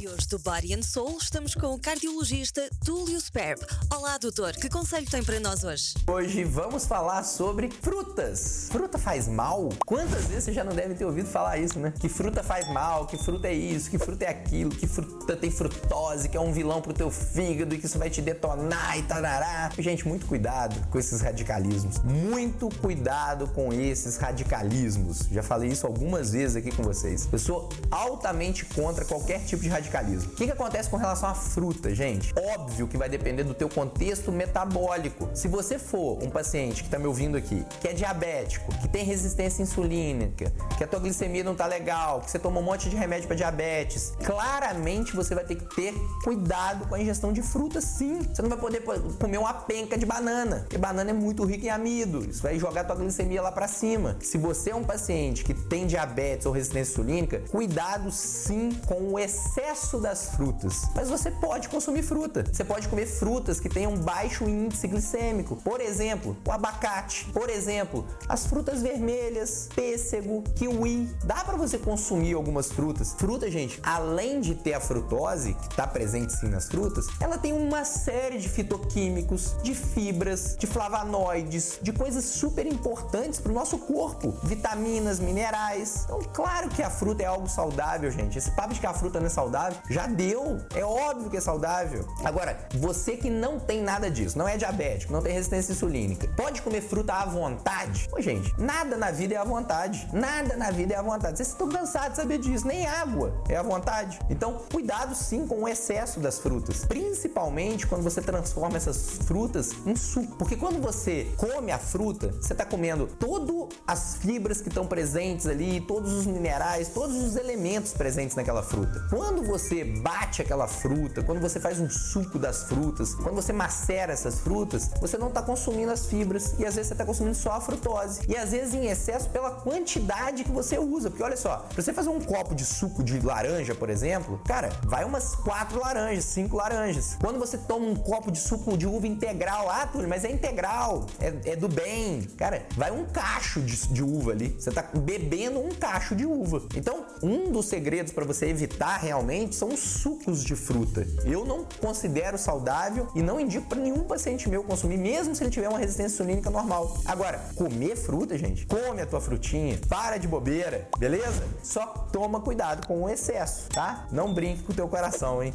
De 0.05 0.09
hoje 0.11 0.29
do 0.29 0.39
Body 0.39 0.75
and 0.75 0.83
Soul, 0.83 1.17
estamos 1.19 1.55
com 1.55 1.69
o 1.69 1.79
cardiologista 1.79 2.69
Túlio 2.85 3.19
Sperb. 3.19 3.65
Olá, 3.91 4.19
doutor, 4.19 4.53
que 4.53 4.69
conselho 4.69 5.09
tem 5.11 5.25
para 5.25 5.41
nós 5.41 5.65
hoje? 5.65 5.95
Hoje 6.07 6.45
vamos 6.45 6.85
falar 6.85 7.23
sobre 7.23 7.71
frutas. 7.81 8.69
Fruta 8.71 8.99
faz 8.99 9.27
mal? 9.27 9.71
Quantas 9.87 10.27
vezes 10.27 10.45
você 10.45 10.53
já 10.53 10.63
não 10.63 10.75
deve 10.75 10.95
ter 10.95 11.07
ouvido 11.07 11.27
falar 11.27 11.57
isso, 11.57 11.79
né? 11.79 11.91
Que 11.99 12.07
fruta 12.07 12.43
faz 12.43 12.69
mal, 12.69 13.07
que 13.07 13.17
fruta 13.17 13.49
é 13.49 13.55
isso, 13.55 13.89
que 13.89 13.97
fruta 13.97 14.27
é 14.27 14.29
aquilo, 14.29 14.69
que 14.73 14.87
fruta 14.87 15.35
tem 15.39 15.51
frutose, 15.51 16.29
que 16.29 16.37
é 16.37 16.41
um 16.41 16.53
vilão 16.53 16.83
pro 16.83 16.93
teu 16.93 17.11
fígado 17.11 17.75
e 17.75 17.79
que 17.79 17.87
isso 17.87 17.99
vai 17.99 18.11
te 18.11 18.21
detonar 18.21 18.99
e 18.99 19.05
tarará. 19.05 19.71
Gente, 19.79 20.07
muito 20.07 20.27
cuidado 20.27 20.87
com 20.91 20.99
esses 20.99 21.23
radicalismos. 21.23 22.01
Muito 22.01 22.69
cuidado 22.83 23.47
com 23.55 23.73
esses 23.73 24.19
radicalismos. 24.19 25.21
Já 25.33 25.43
falei 25.43 25.71
isso 25.71 25.87
algumas 25.87 26.33
vezes 26.33 26.57
aqui 26.57 26.71
com 26.71 26.83
vocês. 26.83 27.27
Eu 27.33 27.39
sou 27.39 27.71
altamente 27.91 28.67
contra 28.67 29.03
qualquer 29.07 29.43
tipo 29.47 29.63
de 29.63 29.71
radicalismo. 29.71 29.94
O 29.95 30.35
que, 30.35 30.47
que 30.47 30.51
acontece 30.51 30.91
com 30.91 30.97
relação 30.97 31.29
à 31.29 31.35
fruta, 31.35 31.95
gente? 31.95 32.35
Óbvio 32.37 32.89
que 32.89 32.97
vai 32.97 33.09
depender 33.09 33.45
do 33.45 33.55
teu 33.55 33.69
contexto 33.69 34.33
metabólico. 34.33 35.31
Se 35.33 35.47
você 35.47 35.79
for 35.79 36.21
um 36.21 36.29
paciente 36.29 36.83
que 36.83 36.89
está 36.89 36.99
me 36.99 37.07
ouvindo 37.07 37.37
aqui, 37.37 37.65
que 37.81 37.87
é 37.87 37.93
diabético, 37.93 38.75
que 38.81 38.89
tem 38.89 39.05
resistência 39.05 39.63
insulínica, 39.63 40.53
que 40.77 40.83
a 40.83 40.87
tua 40.89 40.99
glicemia 40.99 41.45
não 41.45 41.55
tá 41.55 41.67
legal, 41.67 42.23
que 42.23 42.29
você 42.29 42.41
toma 42.41 42.59
um 42.59 42.63
monte 42.65 42.91
de 42.91 42.97
remédio 42.97 43.29
para 43.29 43.37
diabetes, 43.37 44.13
claramente 44.25 45.15
você 45.15 45.33
vai 45.33 45.45
ter 45.45 45.55
que 45.55 45.77
ter 45.77 45.95
cuidado 46.25 46.89
com 46.89 46.97
a 46.97 47.01
ingestão 47.01 47.33
de 47.33 47.41
frutas, 47.41 47.85
sim. 47.85 48.19
Você 48.35 48.43
não 48.43 48.49
vai 48.49 48.59
poder 48.59 48.83
comer 49.21 49.39
uma 49.39 49.55
penca 49.55 49.97
de 49.97 50.05
banana, 50.05 50.63
porque 50.63 50.77
banana 50.77 51.11
é 51.11 51.15
muito 51.15 51.45
rica 51.45 51.67
em 51.67 51.71
amido. 51.71 52.29
Isso 52.29 52.43
vai 52.43 52.59
jogar 52.59 52.83
tua 52.83 52.97
glicemia 52.97 53.41
lá 53.41 53.53
para 53.53 53.69
cima. 53.69 54.17
Se 54.21 54.39
você 54.39 54.71
é 54.71 54.75
um 54.75 54.83
paciente 54.83 55.45
que 55.45 55.55
tem 55.55 55.87
diabetes 55.87 56.47
ou 56.47 56.53
resistência 56.53 56.95
insulínica, 56.95 57.43
cuidado 57.49 58.11
sim 58.11 58.73
com 58.89 59.13
o 59.13 59.19
excesso 59.21 59.74
das 60.00 60.35
frutas. 60.35 60.83
Mas 60.95 61.09
você 61.09 61.31
pode 61.31 61.69
consumir 61.69 62.02
fruta. 62.02 62.45
Você 62.50 62.64
pode 62.64 62.88
comer 62.88 63.07
frutas 63.07 63.61
que 63.61 63.69
tenham 63.69 63.97
baixo 63.97 64.49
índice 64.49 64.87
glicêmico. 64.87 65.57
Por 65.57 65.81
exemplo, 65.81 66.37
o 66.47 66.52
abacate. 66.52 67.26
Por 67.33 67.49
exemplo, 67.50 68.07
as 68.28 68.47
frutas 68.47 68.83
vermelhas, 68.83 69.69
pêssego, 69.75 70.43
kiwi. 70.54 71.09
Dá 71.25 71.45
para 71.45 71.57
você 71.57 71.78
consumir 71.78 72.35
algumas 72.35 72.71
frutas. 72.71 73.14
Fruta, 73.19 73.50
gente, 73.50 73.81
além 73.83 74.40
de 74.40 74.54
ter 74.54 74.75
a 74.75 74.81
frutose, 74.81 75.54
que 75.54 75.69
está 75.69 75.87
presente 75.87 76.33
sim 76.33 76.49
nas 76.49 76.69
frutas, 76.69 77.07
ela 77.21 77.38
tem 77.38 77.52
uma 77.52 77.85
série 77.85 78.38
de 78.38 78.49
fitoquímicos, 78.49 79.57
de 79.62 79.75
fibras, 79.75 80.57
de 80.59 80.66
flavonoides, 80.66 81.78
de 81.83 81.93
coisas 81.93 82.25
super 82.25 82.66
importantes 82.66 83.40
para 83.40 83.50
o 83.50 83.54
nosso 83.54 83.78
corpo. 83.78 84.35
Vitaminas, 84.43 85.19
minerais. 85.19 86.02
Então, 86.04 86.21
claro 86.33 86.69
que 86.69 86.83
a 86.83 86.90
fruta 86.90 87.23
é 87.23 87.26
algo 87.26 87.49
saudável, 87.49 88.11
gente. 88.11 88.38
Esse 88.38 88.50
papo 88.50 88.75
de 88.75 88.81
que 88.81 88.87
a 88.87 88.95
fruta 88.95 89.19
não 89.19 89.26
é 89.26 89.31
saudável, 89.31 89.63
já 89.88 90.06
deu. 90.06 90.59
É 90.75 90.85
óbvio 90.85 91.30
que 91.30 91.37
é 91.37 91.40
saudável. 91.40 92.06
Agora, 92.25 92.59
você 92.75 93.16
que 93.16 93.30
não 93.30 93.59
tem 93.59 93.83
nada 93.83 94.11
disso, 94.11 94.37
não 94.37 94.49
é 94.49 94.56
diabético, 94.56 95.12
não 95.12 95.23
tem 95.23 95.33
resistência 95.33 95.73
insulínica, 95.73 96.28
pode 96.37 96.62
comer 96.62 96.80
fruta 96.80 97.14
à 97.14 97.26
vontade? 97.26 98.09
Pô, 98.11 98.21
gente, 98.21 98.54
nada 98.59 98.97
na 98.97 99.11
vida 99.11 99.35
é 99.35 99.38
à 99.38 99.44
vontade. 99.44 100.09
Nada 100.12 100.56
na 100.56 100.71
vida 100.71 100.94
é 100.94 100.97
à 100.97 101.02
vontade. 101.02 101.37
Vocês 101.37 101.49
estão 101.49 101.68
cansados 101.68 102.11
de 102.11 102.16
saber 102.16 102.38
disso. 102.38 102.66
Nem 102.66 102.87
água 102.87 103.35
é 103.49 103.56
à 103.56 103.62
vontade. 103.62 104.18
Então, 104.28 104.61
cuidado 104.71 105.14
sim 105.14 105.47
com 105.47 105.62
o 105.62 105.68
excesso 105.68 106.21
das 106.21 106.38
frutas. 106.38 106.85
Principalmente 106.85 107.87
quando 107.87 108.02
você 108.02 108.21
transforma 108.21 108.76
essas 108.76 109.18
frutas 109.26 109.73
em 109.87 109.97
suco. 109.97 110.37
Porque 110.37 110.56
quando 110.56 110.80
você 110.80 111.33
come 111.37 111.71
a 111.71 111.78
fruta, 111.78 112.33
você 112.33 112.52
está 112.52 112.64
comendo 112.64 113.06
todas 113.06 113.44
as 113.87 114.16
fibras 114.16 114.61
que 114.61 114.68
estão 114.68 114.87
presentes 114.87 115.47
ali, 115.47 115.80
todos 115.80 116.12
os 116.12 116.26
minerais, 116.26 116.88
todos 116.88 117.16
os 117.16 117.37
elementos 117.37 117.92
presentes 117.92 118.37
naquela 118.37 118.62
fruta. 118.62 119.06
Quando 119.11 119.42
você 119.42 119.54
bate 119.85 120.43
aquela 120.43 120.67
fruta, 120.67 121.23
quando 121.23 121.41
você 121.41 121.61
faz 121.61 121.79
um 121.79 121.89
suco 121.89 122.39
das 122.39 122.65
frutas, 122.65 123.15
quando 123.15 123.35
você 123.35 123.53
macera 123.53 124.13
essas 124.13 124.41
frutas, 124.41 124.91
você 125.01 125.17
não 125.17 125.29
está 125.29 125.43
consumindo 125.43 125.93
as 125.93 126.07
fibras 126.07 126.55
e 126.59 126.65
às 126.65 126.75
vezes 126.75 126.89
você 126.89 126.95
está 126.95 127.05
consumindo 127.05 127.37
só 127.37 127.53
a 127.53 127.61
frutose. 127.61 128.23
E 128.29 128.37
às 128.37 128.51
vezes 128.51 128.75
em 128.75 128.87
excesso 128.87 129.29
pela 129.29 129.51
quantidade 129.51 130.45
que 130.45 130.51
você 130.51 130.79
usa. 130.79 131.11
Porque 131.11 131.23
olha 131.23 131.37
só, 131.37 131.67
pra 131.73 131.83
você 131.83 131.93
fazer 131.93 132.09
um 132.09 132.21
copo 132.21 132.55
de 132.55 132.65
suco 132.65 133.03
de 133.03 133.21
laranja, 133.21 133.75
por 133.75 133.91
exemplo, 133.91 134.41
cara, 134.47 134.71
vai 134.85 135.05
umas 135.05 135.35
quatro 135.35 135.81
laranjas, 135.81 136.25
cinco 136.25 136.57
laranjas. 136.57 137.17
Quando 137.21 137.39
você 137.39 137.59
toma 137.59 137.87
um 137.87 137.97
copo 137.97 138.31
de 138.31 138.39
suco 138.39 138.77
de 138.77 138.87
uva 138.87 139.07
integral, 139.07 139.69
ah, 139.71 139.87
Túlio, 139.87 140.09
mas 140.09 140.25
é 140.25 140.31
integral, 140.31 141.07
é, 141.21 141.53
é 141.53 141.57
do 141.57 141.69
bem. 141.69 142.23
Cara, 142.37 142.67
vai 142.77 142.91
um 142.91 143.05
cacho 143.05 143.61
de, 143.61 143.77
de 143.89 144.03
uva 144.03 144.33
ali. 144.33 144.55
Você 144.59 144.71
tá 144.71 144.83
bebendo 144.95 145.61
um 145.61 145.71
cacho 145.71 146.15
de 146.15 146.27
uva. 146.27 146.63
Então, 146.75 147.05
um 147.23 147.51
dos 147.51 147.67
segredos 147.67 148.13
para 148.13 148.25
você 148.25 148.47
evitar 148.47 148.97
realmente 148.97 149.44
são 149.53 149.69
os 149.69 149.81
sucos 149.81 150.45
de 150.45 150.55
fruta. 150.55 151.07
Eu 151.25 151.45
não 151.45 151.67
considero 151.81 152.39
saudável 152.39 153.09
e 153.15 153.23
não 153.23 153.41
indico 153.41 153.67
para 153.69 153.81
nenhum 153.81 154.05
paciente 154.05 154.49
meu 154.49 154.63
consumir, 154.63 154.97
mesmo 154.97 155.35
se 155.35 155.43
ele 155.43 155.51
tiver 155.51 155.69
uma 155.69 155.79
resistência 155.79 156.23
insulínica 156.23 156.51
normal. 156.51 156.99
Agora, 157.05 157.39
comer 157.57 157.97
fruta, 157.97 158.39
gente, 158.39 158.67
come 158.67 159.01
a 159.01 159.07
tua 159.07 159.21
frutinha, 159.21 159.79
para 159.89 160.19
de 160.19 160.29
bobeira, 160.29 160.89
beleza? 160.99 161.43
Só 161.63 161.87
toma 162.13 162.41
cuidado 162.41 162.87
com 162.87 163.03
o 163.03 163.09
excesso, 163.09 163.69
tá? 163.71 164.07
Não 164.11 164.33
brinque 164.33 164.63
com 164.63 164.73
o 164.73 164.75
teu 164.75 164.89
coração, 164.89 165.43
hein? 165.43 165.53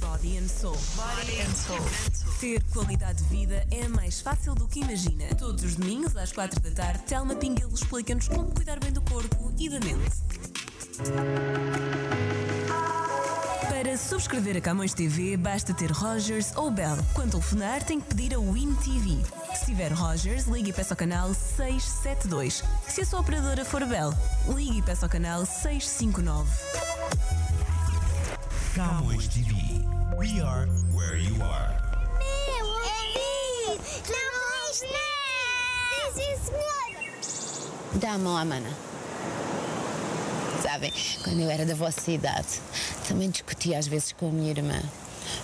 Body 0.00 0.38
and 0.38 0.48
Soul. 0.48 0.76
Body 0.96 1.40
and 1.40 1.54
Soul. 1.54 1.78
Ter 2.40 2.62
qualidade 2.72 3.22
de 3.22 3.28
vida 3.28 3.66
é 3.70 3.86
mais 3.86 4.20
fácil 4.20 4.54
do 4.54 4.66
que 4.66 4.80
imagina. 4.80 5.26
Todos 5.38 5.62
os 5.62 5.76
domingos 5.76 6.16
às 6.16 6.32
quatro 6.32 6.58
da 6.60 6.70
tarde, 6.70 7.00
Telma 7.04 7.36
Pinguelo 7.36 7.74
explica-nos 7.74 8.26
como 8.28 8.50
cuidar 8.50 8.80
bem 8.80 8.92
do 8.92 9.02
corpo 9.02 9.52
e 9.58 9.68
da 9.68 9.78
mente. 9.80 10.10
Para 13.80 13.96
subscrever 13.96 14.58
a 14.58 14.60
Camões 14.60 14.92
TV, 14.92 15.38
basta 15.38 15.72
ter 15.72 15.90
Rogers 15.90 16.54
ou 16.54 16.70
Bell. 16.70 16.98
Quando 17.14 17.30
telefonar, 17.30 17.82
tem 17.82 17.98
que 17.98 18.14
pedir 18.14 18.34
a 18.34 18.38
Win 18.38 18.74
TV. 18.74 19.16
Se 19.54 19.64
tiver 19.64 19.90
Rogers, 19.90 20.44
ligue 20.44 20.68
e 20.68 20.72
peça 20.74 20.92
ao 20.92 20.98
canal 20.98 21.32
672. 21.32 22.62
Se 22.86 23.00
a 23.00 23.06
sua 23.06 23.20
operadora 23.20 23.64
for 23.64 23.86
Bell, 23.86 24.12
ligue 24.54 24.80
e 24.80 24.82
peça 24.82 25.06
ao 25.06 25.10
canal 25.10 25.46
659. 25.46 26.46
Camões 28.74 29.26
TV. 29.28 29.54
We 30.18 30.42
are 30.42 30.68
where 30.92 31.18
you 31.18 31.42
are. 31.42 31.74
Eu 32.58 32.66
ouvi! 32.66 33.80
Não, 34.10 34.90
não! 34.90 36.12
Sim, 36.12 36.36
senhora! 36.44 37.14
Dá 37.94 38.12
a 38.12 38.18
mão 38.18 38.36
à 38.36 38.44
mana. 38.44 38.68
Sabem, 40.62 40.92
quando 41.24 41.40
eu 41.40 41.50
era 41.50 41.64
da 41.64 41.74
vossa 41.74 42.10
idade, 42.10 42.60
também 43.08 43.30
discutia 43.30 43.78
às 43.78 43.86
vezes 43.86 44.12
com 44.12 44.28
a 44.28 44.32
minha 44.32 44.50
irmã. 44.50 44.80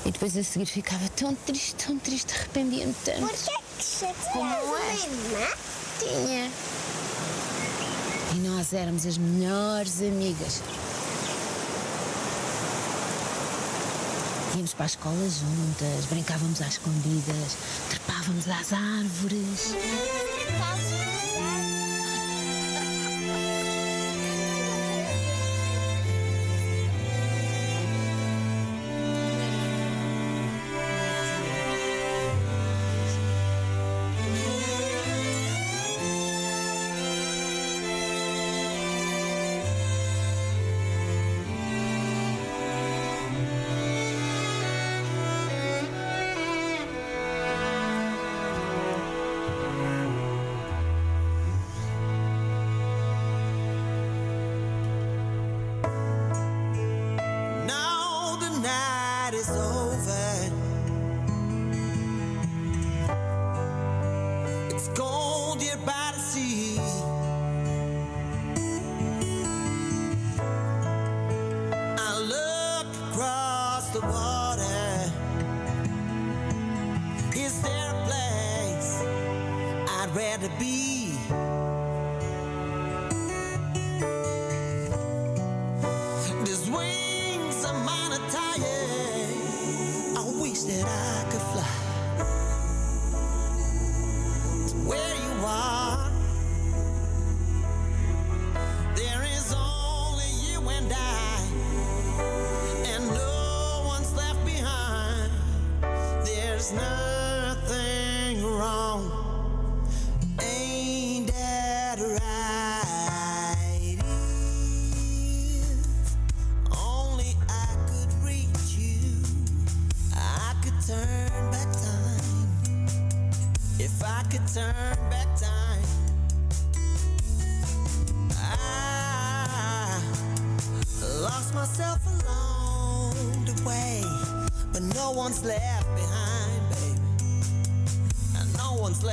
E 0.05 0.11
depois 0.11 0.37
a 0.37 0.43
seguir 0.43 0.67
ficava 0.67 1.09
tão 1.11 1.35
triste, 1.35 1.75
tão 1.75 1.99
triste, 1.99 2.35
arrependia-me 2.35 2.95
tanto. 3.05 3.21
Por 3.21 3.33
que 3.33 4.05
é 4.05 4.15
Como 4.33 4.45
uma 4.45 4.79
irmã? 4.93 5.49
Tinha. 5.99 6.51
E 8.35 8.39
nós 8.49 8.73
éramos 8.73 9.07
as 9.07 9.17
melhores 9.17 10.01
amigas. 10.03 10.63
Íamos 14.55 14.75
para 14.75 14.85
a 14.85 14.87
escola 14.87 15.29
juntas, 15.31 16.07
brincávamos 16.07 16.61
às 16.61 16.75
escondidas, 16.75 17.57
trepávamos 17.91 18.49
às 18.49 18.73
árvores. 18.73 20.26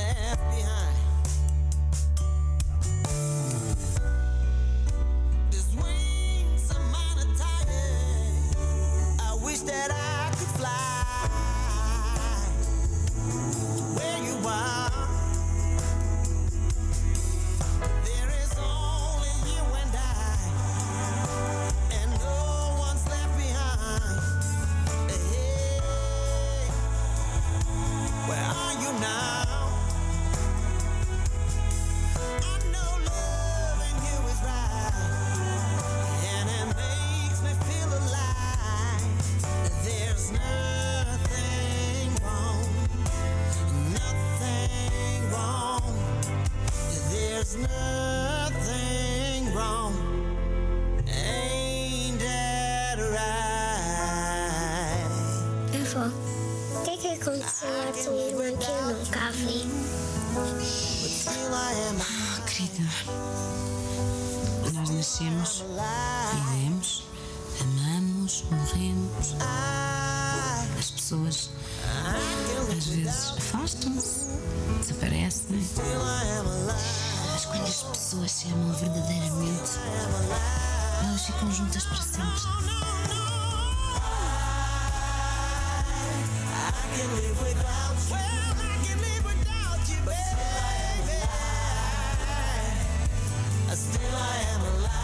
Left 0.04 0.42
behind. 0.50 0.96
These 5.50 5.70
wings 5.76 6.70
are 6.74 6.84
mine 6.94 7.18
are 7.24 7.32
tired. 7.44 8.56
I 9.20 9.30
wish 9.44 9.60
that 9.60 9.90
I 9.90 10.30
could 10.38 10.52
fly 10.58 11.04
where 13.96 14.20
you 14.28 14.36
are. 14.46 14.93
O 56.74 56.82
que 56.82 56.96
que 56.96 57.08
aconteceu 57.08 57.68
à 57.68 57.92
tua 57.92 58.14
irmã 58.14 58.56
que 58.56 58.70
eu 58.70 58.82
nunca 58.96 59.30
vi? 59.32 59.64
Ah, 61.52 62.40
querida, 62.46 62.82
nós 64.74 64.90
nascemos, 64.90 65.64
vivemos, 66.34 67.04
amamos, 67.60 68.44
morremos. 68.50 69.36
As 70.78 70.90
pessoas 70.90 71.50
às 72.76 72.86
vezes 72.86 73.32
afastam-se, 73.38 74.26
desaparecem. 74.80 75.64
Mas 77.32 77.44
quando 77.44 77.62
as 77.62 77.82
pessoas 77.82 78.30
se 78.30 78.48
amam 78.48 78.72
verdadeiramente, 78.74 79.78
elas 81.04 81.22
ficam 81.26 81.52
juntas 81.52 81.84
para 81.84 82.02
sempre. 82.02 83.33
Still 93.74 94.14
I 94.14 94.36
am 94.54 94.60
alive. 94.76 95.03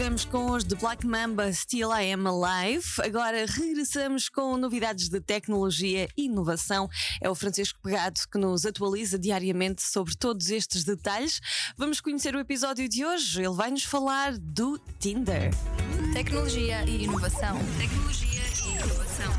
Estivemos 0.00 0.24
com 0.24 0.52
os 0.52 0.64
The 0.64 0.76
Black 0.76 1.06
Mamba 1.06 1.52
Still 1.52 1.90
I 1.92 2.10
Am 2.14 2.26
Alive. 2.26 2.86
Agora 3.04 3.44
regressamos 3.44 4.30
com 4.30 4.56
novidades 4.56 5.10
de 5.10 5.20
tecnologia 5.20 6.08
e 6.16 6.24
inovação. 6.24 6.88
É 7.20 7.28
o 7.28 7.34
Francisco 7.34 7.78
Pegado 7.82 8.18
que 8.32 8.38
nos 8.38 8.64
atualiza 8.64 9.18
diariamente 9.18 9.82
sobre 9.82 10.16
todos 10.16 10.48
estes 10.48 10.84
detalhes. 10.84 11.38
Vamos 11.76 12.00
conhecer 12.00 12.34
o 12.34 12.38
episódio 12.38 12.88
de 12.88 13.04
hoje. 13.04 13.42
Ele 13.42 13.54
vai 13.54 13.70
nos 13.70 13.84
falar 13.84 14.38
do 14.38 14.78
Tinder. 14.98 15.50
Tecnologia 16.14 16.82
e 16.88 17.04
inovação. 17.04 17.58
Tecnologia 17.76 18.40
e 18.64 18.82
inovação. 18.82 19.32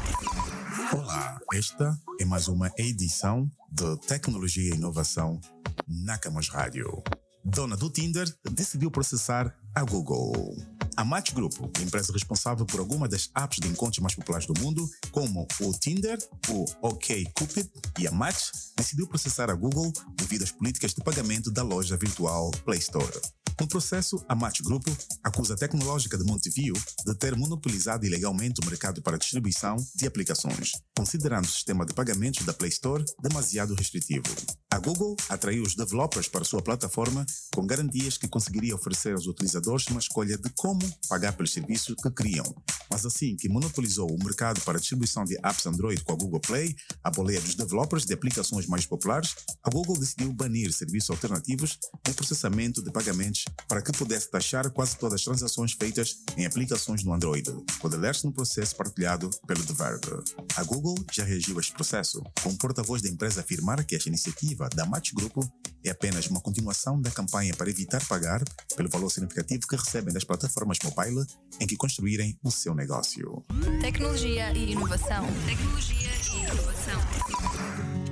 Olá, 0.94 1.40
esta 1.56 2.00
é 2.20 2.26
mais 2.26 2.48
uma 2.48 2.72
edição 2.78 3.50
de 3.72 3.98
Tecnologia 4.02 4.76
e 4.76 4.78
Inovação 4.78 5.42
na 5.88 6.20
Camus 6.20 6.50
Rádio. 6.50 7.02
Dona 7.44 7.76
do 7.76 7.90
Tinder 7.90 8.28
decidiu 8.52 8.92
processar 8.92 9.56
a 9.74 9.84
Google. 9.84 10.56
A 10.96 11.04
Match 11.04 11.34
Group, 11.34 11.54
empresa 11.82 12.14
responsável 12.14 12.66
por 12.66 12.80
algumas 12.80 13.10
das 13.10 13.32
apps 13.34 13.60
de 13.60 13.68
encontros 13.68 14.00
mais 14.00 14.14
populares 14.14 14.46
do 14.46 14.54
mundo, 14.60 14.88
como 15.12 15.48
o 15.62 15.72
Tinder, 15.74 16.18
o 16.50 16.66
OkCupid 16.82 17.70
e 18.00 18.08
a 18.08 18.12
Match, 18.12 18.52
decidiu 18.78 19.08
processar 19.08 19.50
a 19.50 19.56
Google 19.56 19.92
devido 20.16 20.44
às 20.44 20.52
políticas 20.52 20.94
de 20.94 21.04
pagamento 21.04 21.50
da 21.50 21.64
loja 21.64 21.98
virtual 21.98 22.52
Play 22.66 22.80
Store. 22.80 23.22
No 23.62 23.68
processo, 23.68 24.26
a 24.28 24.34
Match 24.34 24.62
Group 24.64 24.88
acusa 25.24 25.54
a 25.54 25.58
tecnológica 25.58 26.18
de 26.18 26.24
Montevideo 26.24 26.74
de 27.06 27.14
ter 27.14 27.36
monopolizado 27.36 28.04
ilegalmente 28.04 28.60
o 28.60 28.66
mercado 28.66 29.04
para 29.04 29.20
distribuição 29.20 29.76
de 29.96 30.08
aplicações, 30.08 30.72
considerando 30.98 31.46
o 31.46 31.48
sistema 31.48 31.86
de 31.86 31.94
pagamentos 31.94 32.44
da 32.44 32.54
Play 32.54 32.72
Store 32.72 33.06
demasiado 33.22 33.76
restritivo. 33.76 34.26
A 34.72 34.80
Google 34.80 35.16
atraiu 35.30 35.62
os 35.62 35.76
developers 35.76 36.28
para 36.28 36.44
sua 36.44 36.64
plataforma 36.64 37.24
com 37.54 37.64
garantias 37.64 38.18
que 38.18 38.28
conseguiria 38.28 38.74
oferecer 38.74 39.14
aos 39.14 39.28
utilizadores 39.28 39.86
uma 39.90 40.00
escolha 40.00 40.40
de 40.40 40.50
como 40.56 40.82
pagar 41.08 41.34
pelos 41.34 41.54
serviços 41.54 41.94
que 42.02 42.10
criam, 42.10 42.46
Mas 42.90 43.06
assim 43.06 43.36
que 43.36 43.48
monopolizou 43.48 44.10
o 44.10 44.24
mercado 44.24 44.60
para 44.62 44.80
distribuição 44.80 45.24
de 45.24 45.38
apps 45.44 45.68
Android 45.68 46.04
com 46.04 46.14
a 46.14 46.16
Google 46.16 46.40
Play, 46.40 46.76
a 47.04 47.12
boleia 47.12 47.40
dos 47.40 47.54
developers 47.54 48.06
de 48.06 48.14
aplicações 48.14 48.66
mais 48.66 48.88
populares, 48.88 49.36
a 49.64 49.70
Google 49.70 50.00
decidiu 50.00 50.34
banir 50.34 50.74
serviços 50.74 51.12
alternativos 51.12 51.78
de 52.04 52.14
processamento 52.14 52.82
de 52.82 52.92
pagamentos 52.92 53.46
para 53.68 53.82
que 53.82 53.92
pudesse 53.92 54.30
taxar 54.30 54.70
quase 54.72 54.98
todas 54.98 55.16
as 55.16 55.24
transações 55.24 55.74
feitas 55.74 56.18
em 56.38 56.46
aplicações 56.46 57.04
no 57.04 57.14
Android, 57.14 57.50
com 57.80 57.88
alerts 57.88 58.24
no 58.24 58.32
processo 58.32 58.76
partilhado 58.76 59.30
pelo 59.48 59.64
The 59.64 59.74
Verge. 59.74 60.36
A 60.56 60.64
Google 60.64 60.96
já 61.12 61.24
reagiu 61.24 61.58
a 61.58 61.62
este 61.62 61.74
processo, 61.74 62.22
com 62.44 62.50
o 62.50 62.58
porta-voz 62.58 63.02
da 63.02 63.10
empresa 63.10 63.42
afirmar 63.42 63.84
que 63.84 63.96
esta 63.96 64.10
iniciativa 64.10 64.70
da 64.76 64.86
Match 64.86 65.14
Grupo 65.14 65.42
é 65.84 65.90
apenas 65.90 66.28
uma 66.28 66.42
continuação 66.42 67.02
da 67.02 67.10
campanha 67.10 67.54
para 67.56 67.70
evitar 67.70 68.06
pagar 68.06 68.44
pelo 68.76 68.90
valor 68.90 69.10
significativo 69.10 69.68
que 69.68 69.76
recebem 69.76 70.14
das 70.14 70.24
plataformas 70.24 70.78
mobile 70.84 71.26
em 71.60 71.68
que 71.68 71.76
construírem 71.76 72.38
o 72.44 72.52
seu 72.52 72.76
negócio. 72.76 73.44
Tecnologia 73.82 74.52
e 74.54 74.72
inovação. 74.72 75.26
Tecnologia 75.46 76.10
e 76.34 76.40
inovação. 76.44 78.11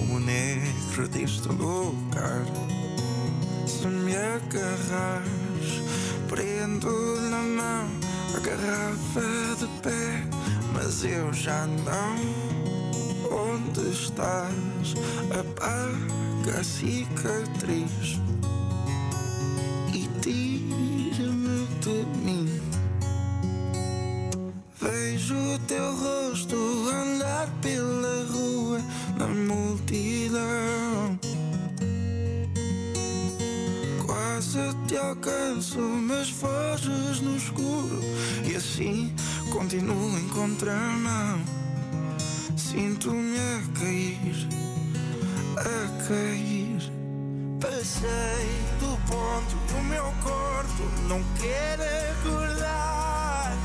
Tirar 0.00 0.06
o 0.06 0.06
fumo 0.06 0.20
negro 0.20 1.08
deste 1.08 1.48
lugar. 1.48 2.44
Se 3.66 3.86
me 3.86 4.16
agarrares, 4.16 5.82
prendo 6.28 7.20
na 7.30 7.42
mão 7.42 7.88
a 8.34 8.40
garrafa 8.40 9.56
de 9.58 9.66
pé, 9.82 10.26
mas 10.72 11.04
eu 11.04 11.32
já 11.32 11.66
não. 11.66 12.50
Onde 13.30 13.90
estás? 13.90 14.94
Apaga 15.30 16.60
a 16.60 16.64
cicatriz 16.64 18.18
te 34.90 34.96
alcanço, 34.96 35.78
mas 35.78 36.30
foges 36.30 37.20
no 37.20 37.36
escuro 37.36 38.00
e 38.44 38.56
assim 38.56 39.14
continuo 39.52 40.18
em 40.18 40.28
contramão. 40.30 41.38
Sinto-me 42.56 43.38
a 43.38 43.78
cair, 43.78 44.48
a 45.58 46.08
cair. 46.08 46.92
Passei 47.60 48.48
do 48.80 48.96
ponto 49.06 49.56
que 49.68 49.74
o 49.74 49.84
meu 49.84 50.12
corpo 50.24 50.82
não 51.08 51.22
quer 51.40 51.78
acordar. 52.10 53.56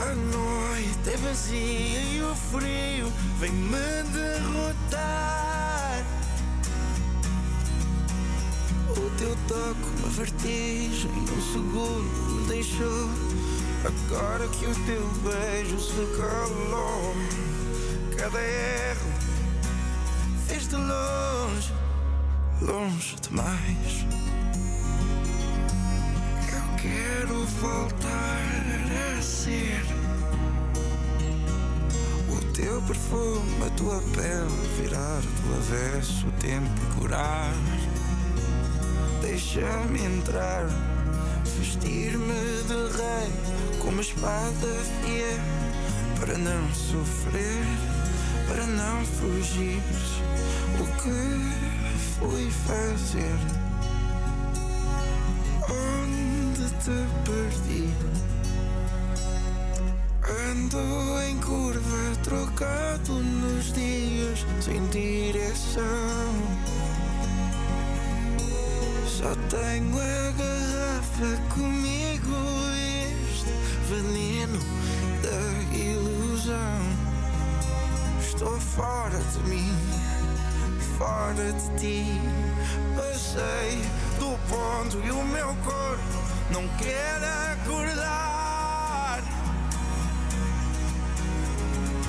A 0.00 0.14
noite 0.16 1.08
é 1.08 1.16
vazia 1.18 2.00
e 2.00 2.20
o 2.20 2.34
frio 2.34 3.12
vem-me 3.38 4.02
derrotar. 4.12 5.51
Teu 9.22 9.36
toque, 9.46 10.00
uma 10.00 10.08
vertigem, 10.08 11.12
num 11.12 11.52
segundo 11.52 12.40
me 12.40 12.48
deixou. 12.48 13.08
Agora 13.84 14.48
que 14.48 14.66
o 14.66 14.74
teu 14.84 15.06
beijo 15.22 15.78
se 15.78 16.04
calou, 16.16 17.14
cada 18.16 18.40
erro 18.40 19.12
fez 20.48 20.66
de 20.66 20.74
longe, 20.74 21.72
longe 22.62 23.16
demais. 23.22 24.06
Eu 26.52 26.76
quero 26.82 27.44
voltar 27.60 28.42
a 29.18 29.22
ser 29.22 29.84
o 32.28 32.52
teu 32.52 32.82
perfume, 32.82 33.66
a 33.66 33.70
tua 33.70 34.02
pele, 34.14 34.82
virar 34.82 35.20
do 35.20 35.54
avesso 35.58 36.26
o 36.26 36.32
tempo 36.32 36.68
e 36.82 37.00
curar. 37.00 37.54
Deixa-me 39.42 40.04
entrar, 40.04 40.66
vestir-me 41.58 42.62
de 42.62 42.96
rei 42.96 43.78
com 43.80 43.88
uma 43.88 44.00
espada 44.00 44.68
fiel 45.02 45.36
para 46.18 46.38
não 46.38 46.72
sofrer, 46.72 47.66
para 48.46 48.64
não 48.66 49.04
fugir. 49.04 49.82
O 50.80 50.86
que 51.02 51.98
fui 52.18 52.50
fazer? 52.66 53.36
Onde 55.68 56.70
te 56.78 57.04
perdi? 57.26 57.90
Ando 60.50 61.22
em 61.28 61.36
curva, 61.40 62.16
trocado 62.22 63.12
nos 63.12 63.72
dias, 63.72 64.46
sem 64.62 64.86
direção. 64.86 66.71
Só 69.22 69.36
tenho 69.56 69.96
a 70.00 70.32
garrafa 70.32 71.54
comigo 71.54 72.36
este 73.30 73.52
veneno 73.88 74.58
da 75.22 75.76
ilusão. 75.78 76.82
Estou 78.20 78.58
fora 78.58 79.16
de 79.16 79.38
mim, 79.48 79.72
fora 80.98 81.52
de 81.52 81.78
ti. 81.78 82.20
Passei 82.96 83.80
do 84.18 84.36
ponto 84.48 85.00
e 85.06 85.10
o 85.12 85.24
meu 85.26 85.54
corpo 85.64 86.02
não 86.50 86.66
quer 86.78 87.22
acordar. 87.52 89.22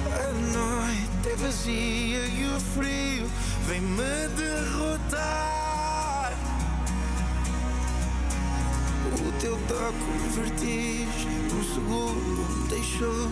A 0.08 0.32
noite 0.52 1.30
é 1.32 1.36
vazia 1.36 2.26
e 2.26 2.56
o 2.56 2.60
frio 2.60 3.30
vem 3.67 3.82
me 3.82 4.28
derrotar. 4.36 5.62
Teu 9.43 9.60
toque, 9.67 10.03
uma 10.06 10.29
vertigem, 10.29 11.27
um 11.51 11.63
segundo 11.75 12.62
me 12.62 12.67
deixou. 12.69 13.27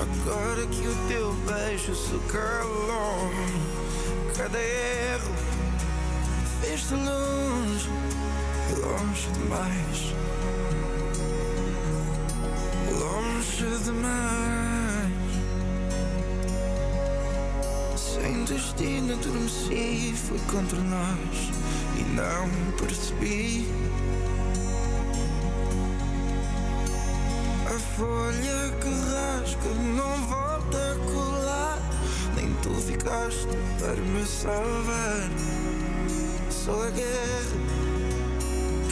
Agora 0.00 0.66
que 0.66 0.88
o 0.88 0.94
teu 1.06 1.32
beijo 1.46 1.94
se 1.94 2.18
calou, 2.26 3.30
cada 4.36 4.58
erro 4.58 5.32
fez 6.60 6.88
de 6.88 6.94
longe, 6.94 7.88
longe 8.82 9.28
demais. 9.38 10.14
Longe 12.98 13.84
demais. 13.84 15.12
Sem 17.96 18.44
destino 18.44 19.12
adormeci, 19.14 20.14
fui 20.16 20.40
contra 20.50 20.80
nós 20.80 21.52
e 21.96 22.02
não 22.16 22.48
percebi. 22.76 23.68
Folha 27.98 28.70
que 28.80 28.90
rasga 29.10 29.74
não 29.96 30.26
volta 30.28 30.78
a 30.78 31.12
colar, 31.12 31.78
nem 32.36 32.54
tu 32.62 32.72
ficaste 32.74 33.48
para 33.80 33.96
me 33.96 34.24
salvar. 34.24 35.28
Sou 36.48 36.80
a 36.80 36.90
guerra, 36.90 37.58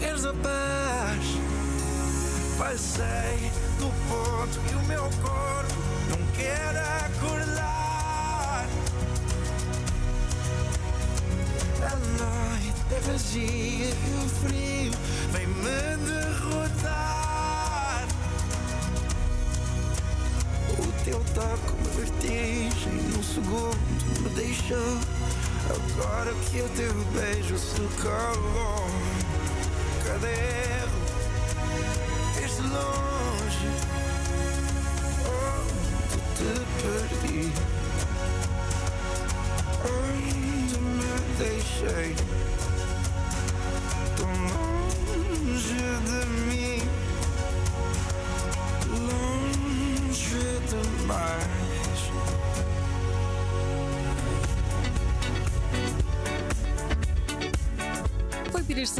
queres 0.00 0.24
a 0.24 0.32
paz? 0.34 1.24
Passei 2.58 3.52
do 3.78 3.92
ponto 4.08 4.58
que 4.66 4.74
o 4.74 4.82
meu 4.86 5.02
corpo 5.22 5.80
não 6.10 6.26
quer 6.34 6.76
acordar. 7.06 8.66
A 11.80 11.96
noite 12.18 12.82
é 12.90 13.00
vazia 13.08 13.86
e 13.86 14.24
o 14.24 14.28
frio 14.28 14.92
vem 15.30 15.46
me 15.46 15.96
derrotar. 16.08 17.05
Toque, 21.36 21.70
uma 21.78 21.90
vertigem 21.90 22.94
num 23.12 23.22
segundo 23.22 23.76
me 24.22 24.30
deixou. 24.30 24.78
Agora 25.68 26.32
que 26.32 26.62
o 26.62 26.68
teu 26.70 26.94
beijo 27.12 27.58
se 27.58 27.82
calou, 28.02 28.86
cada 30.06 30.28
erro 30.30 30.98
desde 32.36 32.62
longe, 32.62 33.05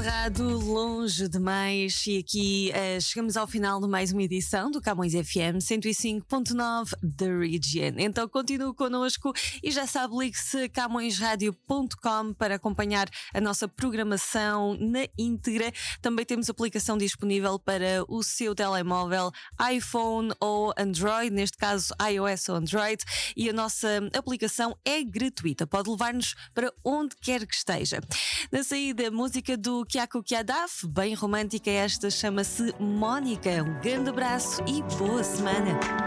Cerrado, 0.07 0.57
longe 0.61 1.29
demais, 1.29 2.07
e 2.07 2.19
aqui 2.19 2.71
eh, 2.73 3.01
chegamos 3.01 3.37
ao 3.37 3.45
final 3.45 3.81
de 3.81 3.89
mais 3.89 4.13
uma 4.13 4.23
edição 4.23 4.71
do 4.71 4.81
Camões 4.81 5.15
FM 5.15 5.59
105.9 5.59 6.93
The 7.17 7.27
Region. 7.27 7.99
Então 7.99 8.29
continue 8.29 8.73
connosco 8.73 9.33
e 9.61 9.69
já 9.73 9.85
sabe, 9.85 10.17
ligue-se 10.17 10.69
camõesradio.com 10.69 12.35
para 12.35 12.55
acompanhar 12.55 13.09
a 13.35 13.41
nossa 13.41 13.67
programação 13.67 14.77
na 14.79 15.09
íntegra. 15.19 15.73
Também 16.01 16.25
temos 16.25 16.49
aplicação 16.49 16.97
disponível 16.97 17.59
para 17.59 18.05
o 18.07 18.23
seu 18.23 18.55
telemóvel, 18.55 19.33
iPhone 19.73 20.33
ou 20.39 20.73
Android, 20.79 21.31
neste 21.31 21.59
caso 21.59 21.93
iOS 22.09 22.49
ou 22.49 22.55
Android, 22.55 23.03
e 23.37 23.51
a 23.51 23.53
nossa 23.53 23.89
aplicação 24.17 24.79
é 24.85 25.03
gratuita, 25.03 25.67
pode 25.67 25.91
levar-nos 25.91 26.37
para 26.55 26.73
onde 26.85 27.17
quer 27.17 27.45
que 27.45 27.57
esteja. 27.57 28.01
Na 28.53 28.63
saída, 28.63 29.11
música 29.11 29.57
do 29.57 29.85
Kiako 29.97 30.23
Kiadaf, 30.23 30.85
bem 30.87 31.15
romântica 31.15 31.71
esta, 31.71 32.11
chama-se 32.11 32.75
Mónica. 32.79 33.49
Um 33.63 33.81
grande 33.81 34.11
abraço 34.11 34.61
e 34.69 34.83
boa 34.99 35.25
semana. 35.25 36.06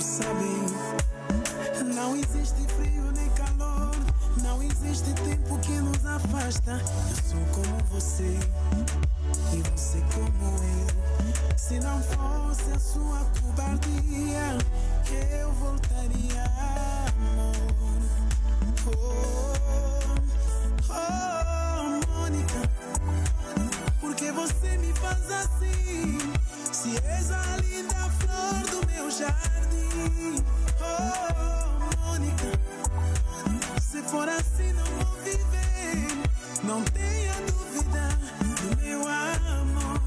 Todo 0.00 0.02
mundo 0.02 0.02
sabe 0.02 1.84
Não 1.94 2.16
existe 2.16 2.66
frio 2.74 3.12
nem 3.12 3.28
calor. 3.30 3.90
Não 4.42 4.62
existe 4.62 5.12
tempo 5.12 5.58
que 5.58 5.72
nos 5.72 6.06
afasta. 6.06 6.72
Eu 6.72 7.16
sou 7.28 7.40
como 7.52 7.76
você. 7.90 8.38
E 9.52 9.62
você 9.70 10.02
como 10.14 10.56
eu. 10.56 11.58
Se 11.58 11.78
não 11.80 12.02
fosse 12.02 12.72
a 12.72 12.78
sua 12.78 13.26
cobardia, 13.42 14.58
eu 15.38 15.52
voltaria, 15.52 16.44
amor. 17.16 17.52
Oh, 18.86 19.52
oh, 20.88 22.12
Mônica, 22.12 22.60
porque 24.00 24.32
você 24.32 24.78
me 24.78 24.92
faz 24.94 25.30
assim? 25.30 26.18
Se 26.72 26.96
és 27.06 27.30
a 27.30 27.56
linda 27.58 28.10
flor 28.18 28.69
meu 29.00 29.10
jardim. 29.10 30.44
Oh, 30.78 32.06
Mônica, 32.06 32.44
se 33.80 34.02
for 34.02 34.28
assim 34.28 34.72
não 34.74 34.84
vou 34.84 35.16
viver. 35.24 36.06
Não 36.62 36.84
tenha 36.84 37.32
dúvida 37.50 38.08
do 38.60 38.76
meu 38.76 39.00
amor. 39.00 40.00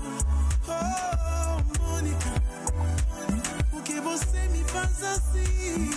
Oh, 0.68 1.82
Mônica, 1.82 2.32
porque 3.72 4.00
você 4.00 4.48
me 4.50 4.64
faz 4.66 5.04
assim? 5.04 5.90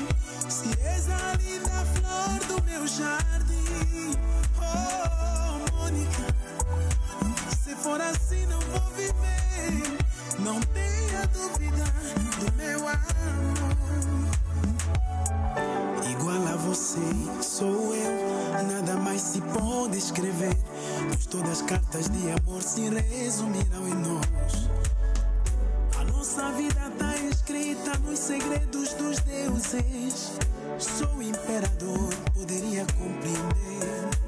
Se 0.48 0.80
és 0.80 1.10
a 1.10 1.34
linda 1.34 1.84
flor 1.94 2.38
do 2.48 2.64
meu 2.64 2.86
jardim. 2.86 4.16
Oh, 4.58 5.76
Mônica, 5.76 6.34
se 7.62 7.76
for 7.76 8.00
assim 8.00 8.46
não 8.46 8.60
vou 8.60 8.90
viver. 8.92 9.98
Não 10.38 10.60
tenha 10.60 10.85
todas 21.36 21.50
as 21.50 21.62
cartas 21.62 22.08
de 22.08 22.30
amor 22.30 22.62
se 22.62 22.88
resumirão 22.88 23.88
em 23.88 23.94
nós. 23.94 24.70
A 25.98 26.04
nossa 26.04 26.50
vida 26.52 26.90
tá 26.98 27.16
escrita 27.30 27.98
nos 27.98 28.18
segredos 28.18 28.94
dos 28.94 29.18
deuses. 29.20 30.32
Sou 30.78 31.22
imperador, 31.22 32.14
poderia 32.32 32.86
compreender. 32.98 34.25